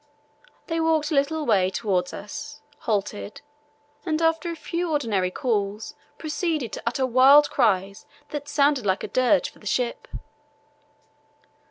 They 0.65 0.79
walked 0.79 1.11
a 1.11 1.13
little 1.13 1.45
way 1.45 1.69
towards 1.69 2.11
us, 2.11 2.59
halted, 2.89 3.41
and 4.03 4.19
after 4.19 4.49
a 4.49 4.55
few 4.55 4.89
ordinary 4.89 5.29
calls 5.29 5.93
proceeded 6.17 6.73
to 6.73 6.81
utter 6.87 7.05
weird 7.05 7.51
cries 7.51 8.07
that 8.29 8.47
sounded 8.47 8.83
like 8.83 9.03
a 9.03 9.07
dirge 9.07 9.51
for 9.51 9.59
the 9.59 9.67
ship. 9.67 10.07